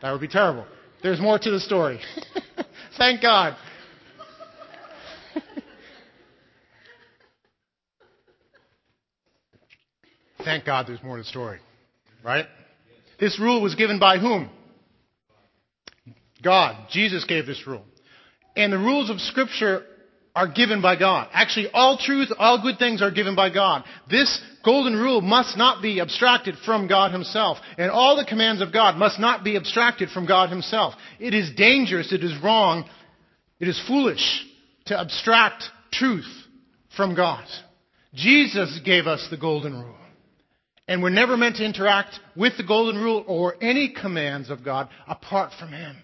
[0.00, 0.66] that would be terrible.
[1.02, 2.00] There's more to the story.
[2.98, 3.56] Thank God.
[10.44, 11.60] Thank God there's more to the story.
[12.24, 12.46] Right?
[13.20, 14.50] This rule was given by whom?
[16.42, 16.76] God.
[16.90, 17.84] Jesus gave this rule.
[18.56, 19.84] And the rules of Scripture
[20.34, 21.28] are given by God.
[21.32, 23.84] Actually, all truth, all good things are given by God.
[24.10, 27.58] This golden rule must not be abstracted from God Himself.
[27.76, 30.94] And all the commands of God must not be abstracted from God Himself.
[31.18, 32.88] It is dangerous, it is wrong,
[33.60, 34.44] it is foolish
[34.86, 36.30] to abstract truth
[36.96, 37.44] from God.
[38.14, 39.96] Jesus gave us the golden rule.
[40.88, 44.88] And we're never meant to interact with the golden rule or any commands of God
[45.06, 45.96] apart from Him.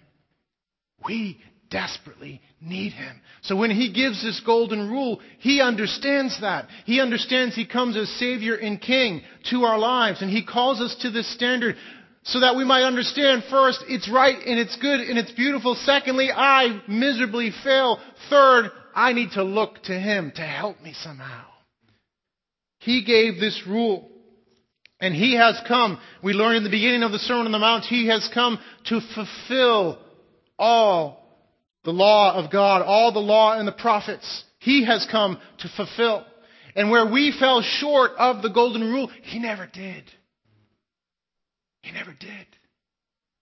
[1.05, 3.21] We desperately need Him.
[3.43, 6.69] So when He gives this golden rule, He understands that.
[6.85, 10.97] He understands He comes as Savior and King to our lives, and He calls us
[11.03, 11.77] to this standard
[12.25, 15.75] so that we might understand first, it's right and it's good and it's beautiful.
[15.75, 17.99] Secondly, I miserably fail.
[18.29, 21.47] Third, I need to look to Him to help me somehow.
[22.81, 24.11] He gave this rule.
[25.01, 27.85] And He has come, we learned in the beginning of the Sermon on the Mount,
[27.85, 29.99] He has come to fulfill
[30.59, 31.25] all
[31.85, 34.45] the law of God, all the law and the prophets.
[34.59, 36.25] He has come to fulfill.
[36.75, 40.05] And where we fell short of the golden rule, He never did.
[41.83, 42.47] He never did.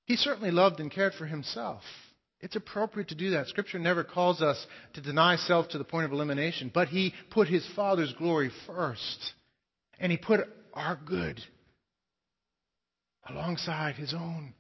[0.05, 1.83] He certainly loved and cared for Himself.
[2.41, 3.49] It's appropriate to do that.
[3.49, 7.49] Scripture never calls us to deny self to the point of elimination, but He put
[7.49, 9.33] His Father's glory first.
[9.99, 10.41] And He put
[10.75, 11.41] our good
[13.29, 14.55] alongside His own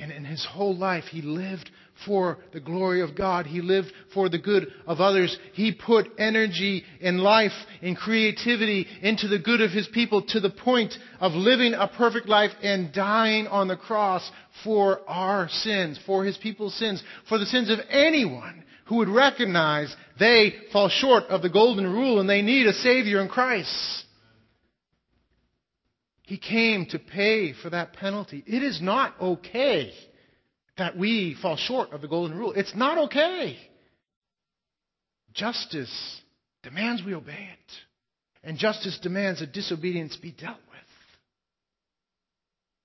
[0.00, 1.68] and in his whole life, he lived
[2.06, 3.46] for the glory of God.
[3.46, 5.36] He lived for the good of others.
[5.54, 7.50] He put energy and life
[7.82, 12.28] and creativity into the good of his people to the point of living a perfect
[12.28, 14.30] life and dying on the cross
[14.62, 19.94] for our sins, for his people's sins, for the sins of anyone who would recognize
[20.20, 24.04] they fall short of the golden rule and they need a Savior in Christ.
[26.28, 28.44] He came to pay for that penalty.
[28.46, 29.94] It is not okay
[30.76, 32.52] that we fall short of the golden rule.
[32.54, 33.56] It's not okay.
[35.32, 36.20] Justice
[36.62, 37.72] demands we obey it.
[38.44, 40.78] And justice demands that disobedience be dealt with.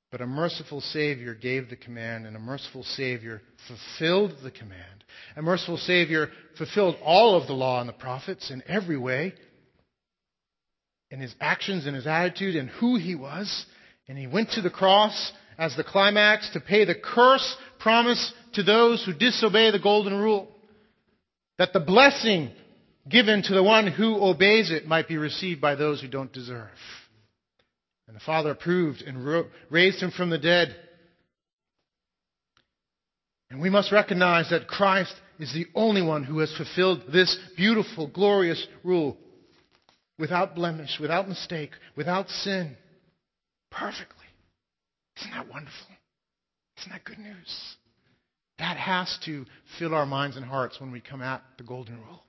[0.09, 5.03] But a merciful Savior gave the command, and a merciful Savior fulfilled the command.
[5.35, 9.33] A merciful Savior fulfilled all of the law and the prophets in every way
[11.13, 13.67] in his actions and his attitude and who he was.
[14.07, 18.63] And he went to the cross as the climax to pay the curse promised to
[18.63, 20.49] those who disobey the golden rule.
[21.59, 22.49] that the blessing
[23.07, 26.71] given to the one who obeys it might be received by those who don't deserve.
[28.07, 30.75] And the Father approved and raised him from the dead.
[33.51, 38.07] And we must recognize that Christ is the only one who has fulfilled this beautiful,
[38.07, 39.15] glorious rule
[40.17, 42.75] without blemish, without mistake, without sin,
[43.71, 44.25] perfectly.
[45.17, 45.87] Isn't that wonderful?
[46.79, 47.75] Isn't that good news?
[48.59, 49.45] That has to
[49.79, 52.23] fill our minds and hearts when we come at the golden rule.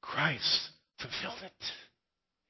[0.00, 1.52] Christ fulfilled it.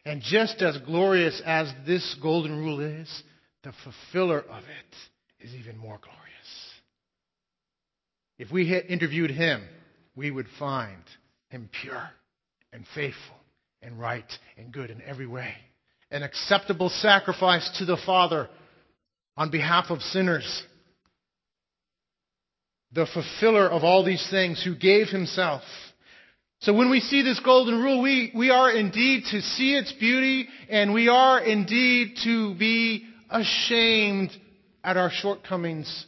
[0.05, 3.23] And just as glorious as this golden rule is,
[3.63, 6.21] the fulfiller of it is even more glorious.
[8.39, 9.63] If we had interviewed him,
[10.17, 11.03] we would find
[11.51, 12.09] him pure
[12.73, 13.40] and faithful
[13.83, 15.55] and right and good in every way.
[16.11, 18.49] An acceptable sacrifice to the Father
[19.37, 20.65] on behalf of sinners.
[22.93, 25.63] The fulfiller of all these things who gave himself.
[26.61, 30.49] So when we see this golden rule, we, we are indeed to see its beauty
[30.69, 34.31] and we are indeed to be ashamed
[34.85, 36.07] at our shortcomings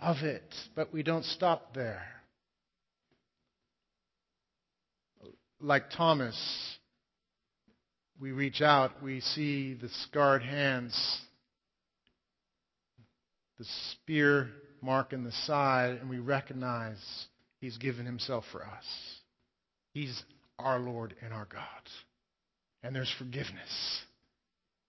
[0.00, 0.42] of it.
[0.74, 2.02] But we don't stop there.
[5.60, 6.36] Like Thomas,
[8.22, 10.94] we reach out, we see the scarred hands,
[13.58, 14.48] the spear
[14.80, 17.26] mark in the side, and we recognize
[17.60, 18.84] he's given himself for us.
[19.92, 20.22] He's
[20.60, 21.64] our Lord and our God.
[22.84, 24.02] And there's forgiveness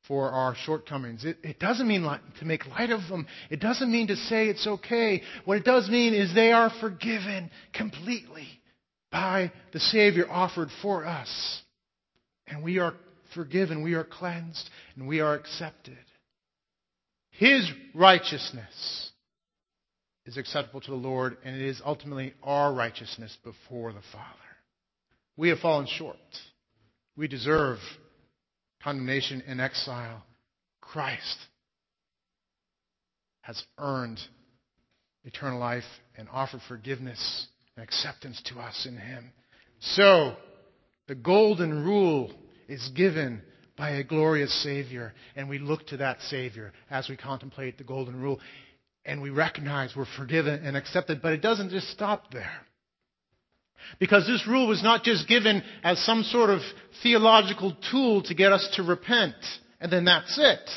[0.07, 1.25] for our shortcomings.
[1.25, 3.25] It, it doesn't mean to make light of them.
[3.49, 5.23] It doesn't mean to say it's okay.
[5.45, 8.47] What it does mean is they are forgiven completely
[9.11, 11.61] by the Savior offered for us.
[12.45, 12.93] And we are
[13.33, 15.97] forgiven, we are cleansed, and we are accepted.
[17.31, 19.11] His righteousness
[20.25, 24.27] is acceptable to the Lord, and it is ultimately our righteousness before the Father.
[25.35, 26.17] We have fallen short.
[27.17, 27.79] We deserve
[28.83, 30.23] condemnation and exile,
[30.81, 31.37] Christ
[33.41, 34.19] has earned
[35.23, 35.83] eternal life
[36.17, 39.31] and offered forgiveness and acceptance to us in Him.
[39.79, 40.35] So,
[41.07, 42.31] the golden rule
[42.73, 43.41] is given
[43.77, 48.19] by a glorious Savior, and we look to that Savior as we contemplate the golden
[48.19, 48.39] rule,
[49.05, 52.51] and we recognize we're forgiven and accepted, but it doesn't just stop there.
[53.99, 56.61] Because this rule was not just given as some sort of
[57.01, 59.35] theological tool to get us to repent,
[59.79, 60.69] and then that's it.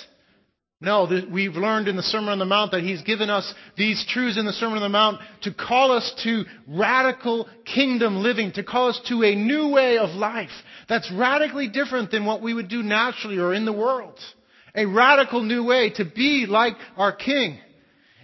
[0.78, 4.36] No, we've learned in the Sermon on the Mount that He's given us these truths
[4.36, 8.90] in the Sermon on the Mount to call us to radical kingdom living, to call
[8.90, 10.50] us to a new way of life
[10.86, 14.18] that's radically different than what we would do naturally or in the world.
[14.74, 17.58] A radical new way to be like our King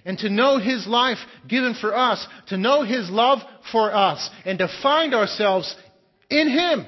[0.04, 3.38] and to know His life given for us, to know His love
[3.70, 5.74] for us, and to find ourselves
[6.28, 6.86] in Him.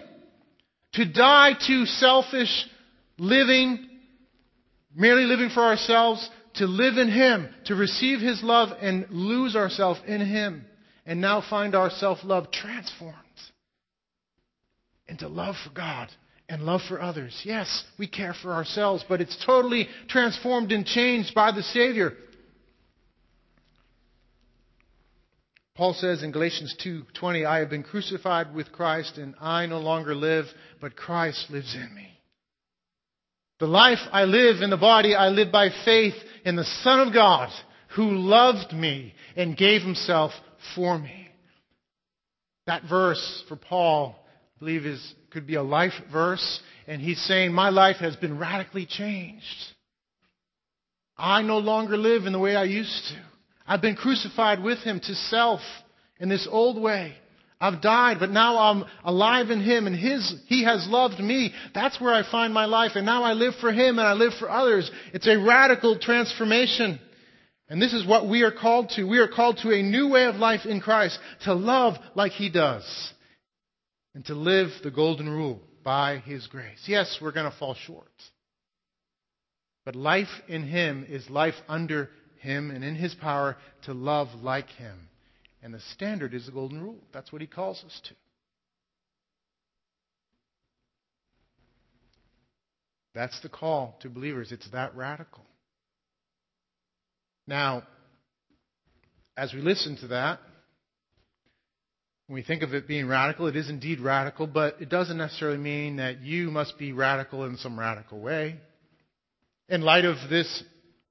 [0.94, 2.66] To die to selfish
[3.18, 3.88] living,
[4.94, 10.00] merely living for ourselves, to live in Him, to receive His love and lose ourselves
[10.06, 10.64] in Him,
[11.04, 13.18] and now find our self-love transformed
[15.06, 16.08] into love for God
[16.48, 17.42] and love for others.
[17.44, 22.14] Yes, we care for ourselves, but it's totally transformed and changed by the Savior.
[25.74, 30.14] Paul says in Galatians 2:20, "I have been crucified with Christ and I no longer
[30.14, 32.13] live, but Christ lives in me."
[33.64, 36.12] The life I live in the body I live by faith
[36.44, 37.48] in the Son of God
[37.96, 40.32] who loved me and gave himself
[40.74, 41.28] for me.
[42.66, 47.54] That verse for Paul, I believe is could be a life verse and he's saying
[47.54, 49.46] my life has been radically changed.
[51.16, 53.22] I no longer live in the way I used to.
[53.66, 55.62] I've been crucified with him to self
[56.20, 57.14] in this old way.
[57.64, 61.54] I've died, but now I'm alive in him and his, he has loved me.
[61.74, 62.92] That's where I find my life.
[62.94, 64.90] And now I live for him and I live for others.
[65.14, 67.00] It's a radical transformation.
[67.70, 69.04] And this is what we are called to.
[69.04, 72.50] We are called to a new way of life in Christ, to love like he
[72.50, 72.84] does,
[74.14, 76.84] and to live the golden rule by his grace.
[76.84, 78.12] Yes, we're going to fall short.
[79.86, 82.10] But life in him is life under
[82.40, 83.56] him and in his power
[83.86, 85.08] to love like him.
[85.64, 86.98] And the standard is the golden rule.
[87.14, 88.14] That's what he calls us to.
[93.14, 94.52] That's the call to believers.
[94.52, 95.42] It's that radical.
[97.46, 97.84] Now,
[99.38, 100.40] as we listen to that,
[102.26, 105.58] when we think of it being radical, it is indeed radical, but it doesn't necessarily
[105.58, 108.56] mean that you must be radical in some radical way.
[109.70, 110.62] In light of this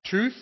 [0.05, 0.35] truth,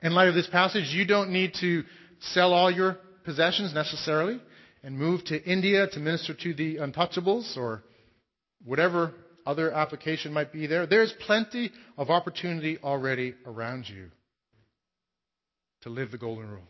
[0.00, 1.84] in light of this passage, you don't need to
[2.20, 2.96] sell all your
[3.28, 4.40] possessions necessarily
[4.82, 7.82] and move to India to minister to the untouchables or
[8.64, 9.12] whatever
[9.44, 10.86] other application might be there.
[10.86, 14.06] There's plenty of opportunity already around you
[15.82, 16.66] to live the golden rule.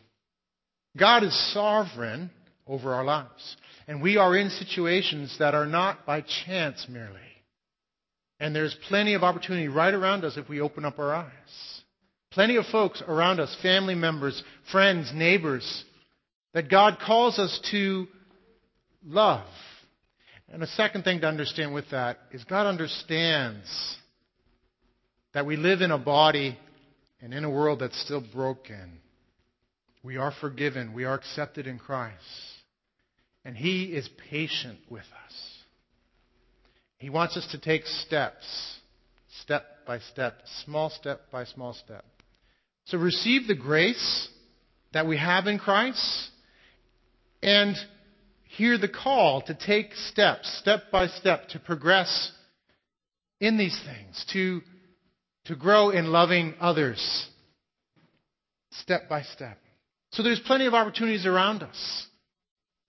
[0.97, 2.29] God is sovereign
[2.67, 3.57] over our lives.
[3.87, 7.21] And we are in situations that are not by chance merely.
[8.41, 11.83] And there's plenty of opportunity right around us if we open up our eyes.
[12.33, 14.43] Plenty of folks around us, family members,
[14.73, 15.85] friends, neighbors,
[16.59, 18.09] that God calls us to
[19.07, 19.47] love.
[20.49, 23.97] And a second thing to understand with that is God understands
[25.35, 26.59] that we live in a body
[27.21, 28.99] and in a world that's still broken.
[30.03, 30.95] We are forgiven.
[30.95, 32.17] We are accepted in Christ.
[33.45, 35.35] And He is patient with us.
[36.97, 38.79] He wants us to take steps,
[39.43, 42.05] step by step, small step by small step.
[42.87, 44.29] So receive the grace
[44.93, 46.31] that we have in Christ
[47.43, 47.77] and
[48.45, 52.33] hear the call to take steps, step by step, to progress
[53.41, 54.61] in these things, to,
[55.45, 57.29] to grow in loving others,
[58.71, 59.59] step by step.
[60.13, 62.07] So there's plenty of opportunities around us,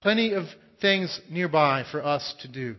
[0.01, 0.45] plenty of
[0.81, 2.75] things nearby for us to do.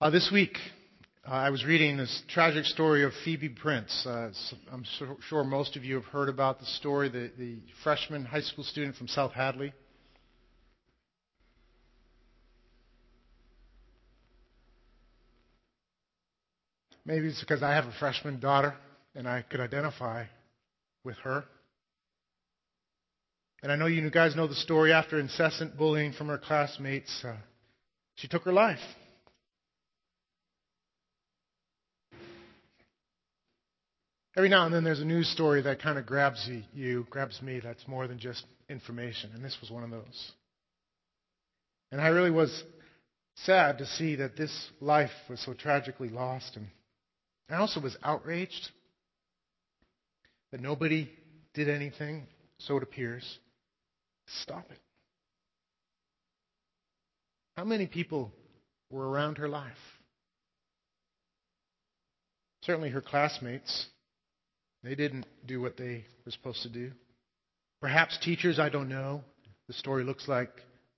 [0.00, 0.56] Uh, this week,
[1.28, 4.06] uh, I was reading this tragic story of Phoebe Prince.
[4.06, 4.30] Uh,
[4.72, 8.40] I'm so, sure most of you have heard about the story, the, the freshman high
[8.40, 9.74] school student from South Hadley.
[17.04, 18.74] Maybe it's because I have a freshman daughter
[19.14, 20.24] and I could identify
[21.04, 21.44] with her.
[23.62, 24.92] And I know you guys know the story.
[24.92, 27.36] After incessant bullying from her classmates, uh,
[28.14, 28.78] she took her life.
[34.38, 37.58] Every now and then there's a news story that kind of grabs you, grabs me,
[37.58, 39.32] that's more than just information.
[39.34, 40.32] And this was one of those.
[41.90, 42.62] And I really was
[43.34, 46.54] sad to see that this life was so tragically lost.
[46.54, 46.68] And
[47.50, 48.70] I also was outraged
[50.52, 51.10] that nobody
[51.52, 52.28] did anything,
[52.58, 53.40] so it appears.
[54.42, 54.78] Stop it.
[57.56, 58.30] How many people
[58.88, 59.72] were around her life?
[62.62, 63.88] Certainly her classmates.
[64.82, 66.92] They didn't do what they were supposed to do.
[67.80, 69.22] Perhaps teachers, I don't know.
[69.66, 70.50] The story looks like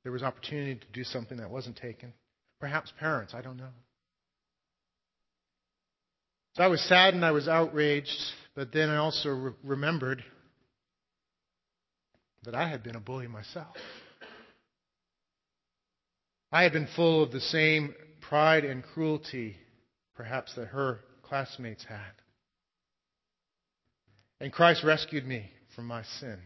[0.02, 2.12] there was opportunity to do something that wasn't taken.
[2.60, 3.72] Perhaps parents, I don't know.
[6.56, 8.16] So I was saddened, I was outraged,
[8.54, 10.22] but then I also re- remembered
[12.44, 13.76] that I had been a bully myself.
[16.52, 19.56] I had been full of the same pride and cruelty,
[20.14, 22.12] perhaps, that her classmates had.
[24.40, 26.38] And Christ rescued me from my sin.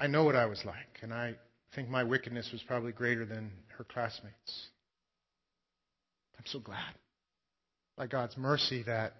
[0.00, 1.36] I know what I was like, and I
[1.74, 4.68] think my wickedness was probably greater than her classmates.
[6.36, 6.94] I'm so glad,
[7.96, 9.14] by God's mercy, that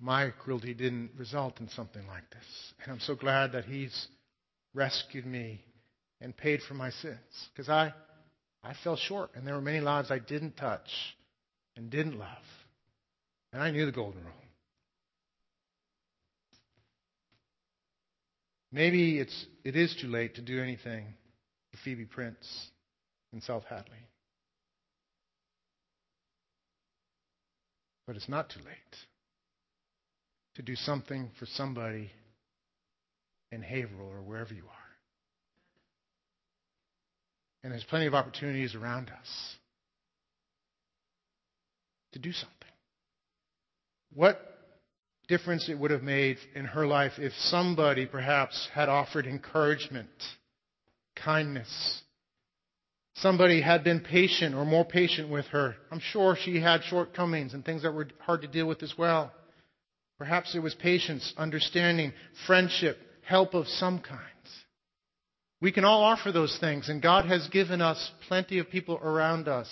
[0.00, 2.72] my cruelty didn't result in something like this.
[2.82, 4.08] And I'm so glad that He's
[4.74, 5.62] rescued me
[6.22, 7.18] and paid for my sins.
[7.52, 7.92] Because I,
[8.64, 10.88] I fell short, and there were many lives I didn't touch
[11.76, 12.38] and didn't love.
[13.52, 14.32] And I knew the golden rule.
[18.72, 21.04] Maybe it's, it is too late to do anything
[21.72, 22.70] for Phoebe Prince
[23.32, 24.06] in South Hadley.
[28.06, 28.96] But it's not too late
[30.56, 32.10] to do something for somebody
[33.50, 34.70] in Haverhill or wherever you are.
[37.62, 39.56] And there's plenty of opportunities around us
[42.12, 42.59] to do something.
[44.14, 44.50] What
[45.30, 50.08] difference it would have made in her life if somebody perhaps had offered encouragement,
[51.14, 52.02] kindness.
[53.14, 55.76] Somebody had been patient or more patient with her.
[55.92, 59.32] I'm sure she had shortcomings and things that were hard to deal with as well.
[60.18, 62.12] Perhaps it was patience, understanding,
[62.46, 64.20] friendship, help of some kinds.
[65.60, 69.46] We can all offer those things, and God has given us plenty of people around
[69.46, 69.68] us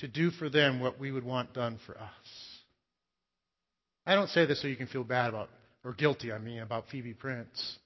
[0.00, 2.54] to do for them what we would want done for us.
[4.06, 5.48] I don't say this so you can feel bad about,
[5.84, 7.78] or guilty, I mean, about Phoebe Prince.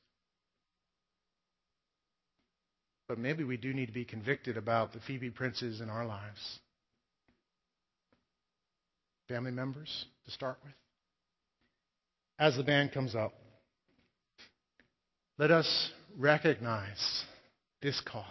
[3.08, 6.58] But maybe we do need to be convicted about the Phoebe Princes in our lives.
[9.28, 10.74] Family members, to start with.
[12.38, 13.32] As the band comes up,
[15.38, 17.24] let us recognize
[17.80, 18.26] this call.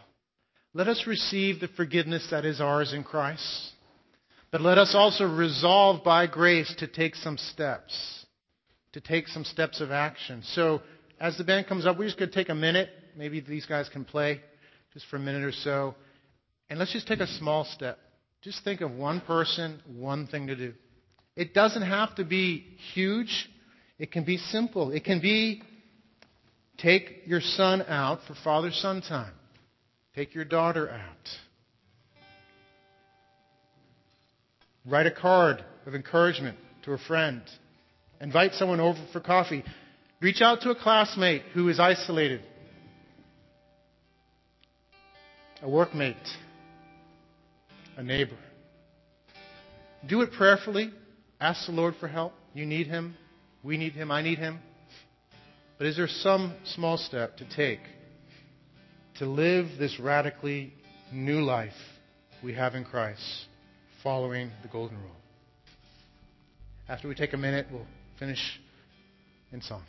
[0.78, 3.72] Let us receive the forgiveness that is ours in Christ.
[4.52, 8.28] But let us also resolve by grace to take some steps,
[8.94, 10.44] to take some steps of action.
[10.44, 10.84] So
[11.20, 12.90] as the band comes up, we're just going to take a minute.
[13.18, 14.40] Maybe these guys can play
[14.94, 15.96] just for a minute or so.
[16.70, 17.98] And let's just take a small step.
[18.44, 20.76] Just think of one person, one thing to do.
[21.36, 23.50] It doesn't have to be huge.
[23.98, 24.92] It can be simple.
[24.92, 25.64] It can be
[26.78, 29.34] take your son out for father son time.
[30.18, 31.30] Take your daughter out.
[34.84, 37.44] Write a card of encouragement to a friend.
[38.20, 39.64] Invite someone over for coffee.
[40.20, 42.42] Reach out to a classmate who is isolated,
[45.62, 46.16] a workmate,
[47.96, 48.40] a neighbor.
[50.08, 50.92] Do it prayerfully.
[51.40, 52.34] Ask the Lord for help.
[52.56, 53.16] You need Him.
[53.62, 54.10] We need Him.
[54.10, 54.58] I need Him.
[55.78, 57.82] But is there some small step to take
[59.20, 60.72] to live this radically
[61.12, 61.74] new life
[62.44, 63.48] we have in Christ,
[64.04, 65.16] following the Golden Rule?
[66.88, 67.88] After we take a minute, we'll
[68.20, 68.60] finish
[69.52, 69.82] in song.